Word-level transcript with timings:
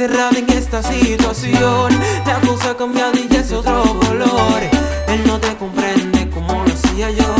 encerrada 0.00 0.38
en 0.38 0.48
esta 0.50 0.82
situación. 0.82 1.92
La 2.26 2.40
cosa 2.40 2.70
ha 2.70 2.76
cambiado 2.76 3.12
y 3.18 3.36
es 3.36 3.52
otro 3.52 3.82
color. 4.00 4.60
Él 5.08 5.22
no 5.26 5.38
te 5.38 5.54
comprende 5.56 6.30
como 6.30 6.64
lo 6.64 6.72
hacía 6.72 7.10
yo. 7.10 7.34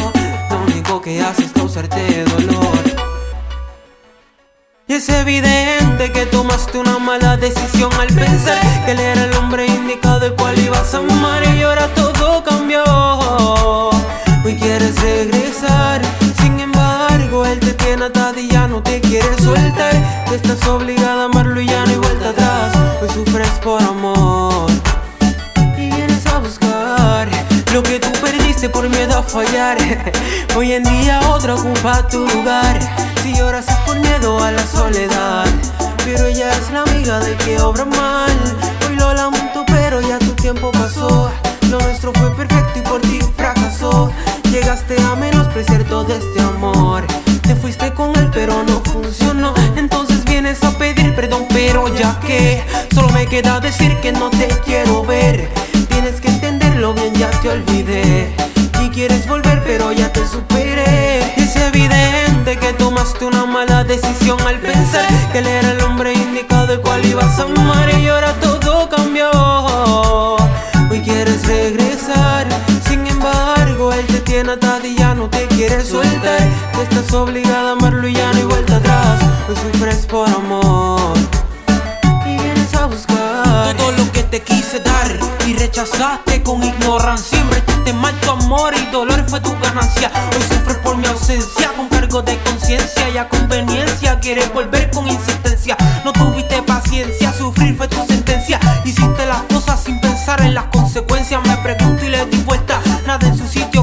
Lo 0.51 0.63
único 0.67 1.01
que 1.01 1.23
hace 1.23 1.45
es 1.45 1.53
causarte 1.53 2.23
dolor. 2.25 2.79
Y 4.89 4.93
es 4.93 5.09
evidente 5.09 6.13
que 6.13 6.27
tomaste 6.27 6.77
una 6.77 6.99
mala 6.99 7.39
decisión 7.39 7.91
al 7.99 8.09
pensar 8.09 8.59
que 8.85 8.93
él 8.93 9.01
era 9.01 9.25
el 9.25 9.35
hombre 9.37 9.67
indicado 9.67 10.27
el 10.27 10.35
cual 10.35 10.59
ibas 10.59 10.93
a 10.93 10.99
amar 10.99 11.43
y 11.57 11.63
ahora 11.63 11.89
todo 11.95 12.45
cambió. 12.45 12.85
Hoy 14.45 14.57
quieres 14.57 15.01
regresar, 15.01 16.03
sin 16.43 16.61
embargo 16.61 17.47
él 17.47 17.59
te 17.59 17.73
tiene 17.73 18.05
atada 18.05 18.39
y 18.39 18.49
ya 18.49 18.67
no 18.67 18.83
te 18.83 19.01
quiere 19.01 19.35
soltar. 19.39 20.20
Estás 20.33 20.65
obligada 20.69 21.23
a 21.23 21.25
amarlo 21.25 21.61
y 21.61 21.67
ya 21.67 21.85
no 21.87 21.91
hay 21.91 21.97
vuelta 21.97 22.29
atrás. 22.29 22.73
Hoy 23.03 23.09
sufres 23.09 23.51
por 23.65 23.83
amor 23.83 24.71
y 25.77 25.91
vienes 25.91 26.25
a 26.27 26.39
buscar 26.39 27.29
lo 27.75 27.83
que 27.83 27.99
tú 27.99 28.09
perdiste 28.21 28.69
por 28.69 28.89
miedo 28.89 29.19
a 29.19 29.23
fallar. 29.25 29.77
Hoy 30.57 30.73
en 30.73 30.85
día 30.85 31.21
otra 31.31 31.57
ocupa 31.57 32.07
tu 32.07 32.29
lugar. 32.29 32.79
Si 33.25 33.35
lloras 33.35 33.67
es 33.69 33.75
por 33.79 33.99
miedo 33.99 34.41
a 34.41 34.53
la 34.53 34.65
soledad. 34.65 35.47
Pero 36.05 36.27
ella 36.27 36.53
es 36.53 36.71
la 36.71 36.83
amiga 36.83 37.19
del 37.19 37.37
que 37.39 37.61
obra 37.61 37.85
mal. 37.85 38.31
Hoy 38.89 38.95
lo 38.95 39.13
lamento, 39.13 39.65
pero 39.67 40.01
ya 40.01 40.21
tu 40.21 40.33
tiempo 40.35 40.71
pasó. 40.71 41.29
Lo 41.71 41.81
nuestro 41.81 42.13
fue 42.13 42.31
perfecto 42.37 42.79
y 42.79 42.83
por 42.83 43.01
ti 43.01 43.19
fracasó. 43.37 44.13
Llegaste 44.53 44.97
a 45.03 45.17
menospreciar 45.17 45.83
todo 45.85 46.07
este 46.15 46.41
amor. 46.41 47.05
Solo 52.95 53.09
me 53.11 53.27
queda 53.27 53.61
decir 53.61 53.97
que 54.01 54.13
no 54.13 54.31
te 54.31 54.49
quiero 54.65 55.05
ver. 55.05 55.49
Tienes 55.89 56.21
que 56.21 56.29
entenderlo 56.29 56.95
bien, 56.95 57.15
ya 57.15 57.31
te 57.43 57.49
olvidé. 57.49 58.35
Y 58.83 58.89
quieres 58.91 59.27
volver, 59.27 59.63
pero 59.65 59.93
ya 59.93 60.13
te 60.13 60.27
superé. 60.27 61.19
Es 61.37 61.57
evidente 61.57 62.57
que 62.59 62.73
tomaste 62.75 63.25
una 63.25 63.45
mala 63.47 63.85
decisión 63.85 64.41
al 64.47 64.59
pensar 64.59 65.07
que 65.33 65.39
él 65.39 65.47
era 65.47 65.73
el 65.73 65.81
hombre 65.83 66.13
indicado 66.13 66.73
el 66.73 66.81
cual 66.81 67.05
ibas 67.05 67.39
a 67.39 67.43
amar 67.43 67.89
y 67.99 68.09
ahora 68.09 68.33
todo 68.41 68.89
cambió. 68.89 69.31
Hoy 70.91 71.01
quieres 71.01 71.47
regresar, 71.47 72.47
sin 72.89 73.07
embargo, 73.07 73.93
él 73.93 74.07
te 74.07 74.21
tiene 74.21 74.53
atada 74.53 74.87
y 74.87 74.97
ya 74.97 75.15
no 75.15 75.29
te 75.29 75.47
quiere 75.47 75.85
soltar. 75.85 76.41
Tú 76.73 76.81
estás 76.83 77.13
obligada 77.13 77.71
a 77.71 77.73
amarlo 77.73 78.07
y 78.09 78.15
ya 78.15 78.33
no 78.33 78.39
hay 78.39 78.45
vuelta 78.45 78.77
atrás. 78.77 79.21
Hoy 79.49 79.57
sufres 79.57 80.07
por 80.07 80.29
amor 80.29 81.40
Todo 83.61 83.93
lo 83.93 84.11
que 84.11 84.23
te 84.23 84.41
quise 84.41 84.81
dar 84.81 85.19
y 85.47 85.53
rechazaste 85.53 86.43
con 86.43 86.63
ignorancia. 86.63 87.39
Invertiste 87.41 87.93
mal 87.93 88.19
tu 88.21 88.31
amor 88.31 88.73
y 88.75 88.91
dolor 88.91 89.23
fue 89.29 89.39
tu 89.41 89.53
ganancia. 89.61 90.11
Hoy 90.35 90.43
sufres 90.43 90.79
por 90.79 90.97
mi 90.97 91.07
ausencia 91.07 91.71
con 91.77 91.89
cargo 91.89 92.23
de 92.23 92.39
conciencia 92.39 93.11
y 93.11 93.19
a 93.19 93.29
conveniencia. 93.29 94.19
Quieres 94.19 94.51
volver 94.55 94.91
con 94.91 95.07
insistencia. 95.07 95.77
No 96.07 96.13
tuviste 96.13 96.63
paciencia, 96.63 97.35
sufrir 97.35 97.77
fue 97.77 97.87
tu 97.87 98.03
sentencia. 98.07 98.59
Hiciste 98.85 99.27
las 99.27 99.43
cosas 99.43 99.85
sin 99.85 100.01
pensar 100.01 100.41
en 100.41 100.55
las 100.55 100.65
consecuencias. 100.65 101.43
Me 101.47 101.57
pregunto 101.59 102.05
y 102.07 102.09
le 102.09 102.25
di 102.27 102.39
vuelta. 102.39 102.81
Nada 103.07 103.27
en 103.27 103.37
su 103.37 103.47
sitio 103.47 103.83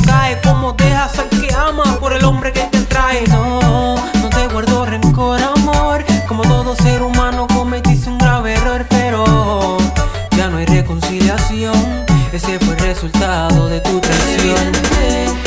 Ese 11.50 12.59
fue 12.59 12.74
el 12.74 12.80
resultado 12.80 13.69
de 13.69 13.80
tu 13.80 14.02
traición. 14.02 14.72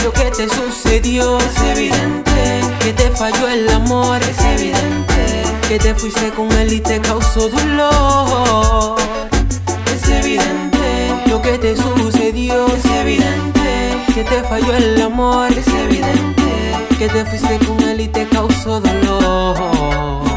Lo 0.03 0.11
que 0.12 0.31
te 0.31 0.49
sucedió 0.49 1.37
es 1.38 1.61
evidente. 1.77 2.62
Que 2.81 2.94
te 2.94 3.11
falló 3.11 3.47
el 3.49 3.69
amor 3.69 4.19
es 4.22 4.38
evidente. 4.38 5.44
Que 5.69 5.78
te 5.78 5.94
fuiste 5.94 6.31
con 6.31 6.50
él 6.53 6.72
y 6.72 6.81
te 6.81 7.00
causó 7.00 7.50
dolor. 7.50 8.99
Es 9.94 10.09
evidente. 10.09 11.12
Lo 11.27 11.43
que 11.43 11.59
te 11.59 11.77
sucedió 11.77 12.67
es 12.69 12.84
evidente. 12.87 13.93
Que 14.15 14.25
te 14.25 14.43
falló 14.44 14.75
el 14.75 15.03
amor 15.03 15.53
es 15.53 15.69
evidente. 15.69 16.97
Que 16.99 17.09
te 17.09 17.27
fuiste 17.27 17.59
con 17.67 17.82
él 17.82 18.00
y 18.00 18.09
te 18.09 18.27
causó 18.27 18.81
dolor. 18.81 20.30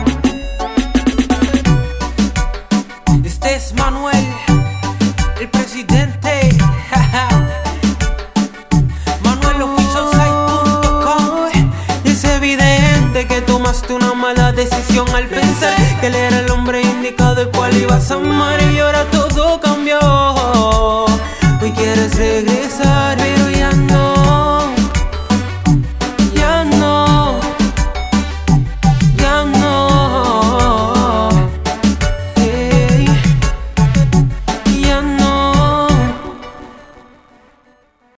Tomaste 13.74 13.94
una 13.94 14.14
mala 14.14 14.52
decisión 14.52 15.10
al 15.16 15.26
pensar 15.26 15.74
que 16.00 16.06
él 16.06 16.14
era 16.14 16.40
el 16.42 16.52
hombre 16.52 16.84
indicado 16.84 17.42
el 17.42 17.50
cual 17.50 17.76
ibas 17.76 18.12
a 18.12 18.16
amar 18.16 18.63